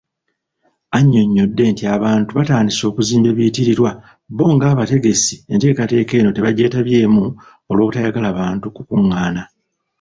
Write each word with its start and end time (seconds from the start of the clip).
Annyonnyodde 0.95 1.63
nti 1.71 1.83
abantu 1.95 2.29
baatandise 2.33 2.83
okuzimba 2.89 3.27
ebiyitirirwa, 3.29 3.91
bbo 4.31 4.45
ng'abategesi 4.53 5.35
enteekateeka 5.53 6.13
eno 6.19 6.29
tebagyetabyemu 6.35 7.23
olw'obutayagala 7.69 8.29
bantu 8.39 8.65
kukungaana. 8.75 9.41